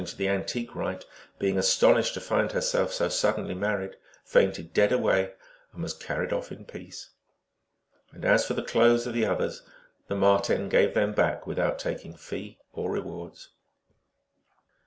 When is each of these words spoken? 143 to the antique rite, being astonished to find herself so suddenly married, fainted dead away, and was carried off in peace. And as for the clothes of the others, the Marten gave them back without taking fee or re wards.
143 0.01 0.17
to 0.17 0.25
the 0.31 0.35
antique 0.35 0.73
rite, 0.75 1.05
being 1.37 1.59
astonished 1.59 2.15
to 2.15 2.19
find 2.19 2.53
herself 2.53 2.91
so 2.91 3.07
suddenly 3.07 3.53
married, 3.53 3.97
fainted 4.25 4.73
dead 4.73 4.91
away, 4.91 5.31
and 5.73 5.83
was 5.83 5.93
carried 5.93 6.33
off 6.33 6.51
in 6.51 6.65
peace. 6.65 7.11
And 8.11 8.25
as 8.25 8.47
for 8.47 8.55
the 8.55 8.63
clothes 8.63 9.05
of 9.05 9.13
the 9.13 9.27
others, 9.27 9.61
the 10.07 10.15
Marten 10.15 10.69
gave 10.69 10.95
them 10.95 11.13
back 11.13 11.45
without 11.45 11.77
taking 11.77 12.15
fee 12.15 12.57
or 12.73 12.89
re 12.89 12.99
wards. 12.99 13.49